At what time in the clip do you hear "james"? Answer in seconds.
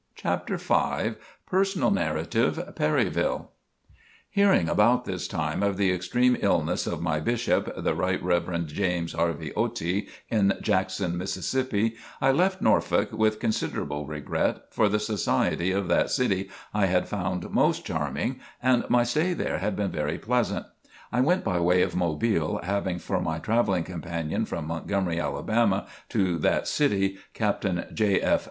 8.69-9.13